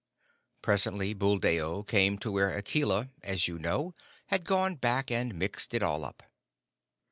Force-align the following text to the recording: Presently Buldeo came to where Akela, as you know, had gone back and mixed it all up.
Presently 0.63 1.13
Buldeo 1.13 1.83
came 1.83 2.17
to 2.17 2.31
where 2.31 2.49
Akela, 2.57 3.11
as 3.21 3.47
you 3.47 3.59
know, 3.59 3.93
had 4.29 4.45
gone 4.45 4.73
back 4.73 5.11
and 5.11 5.35
mixed 5.35 5.75
it 5.75 5.83
all 5.83 6.03
up. 6.03 6.23